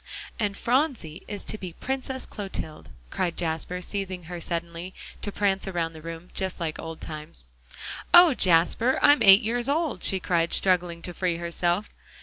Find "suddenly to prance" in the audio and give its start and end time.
4.41-5.67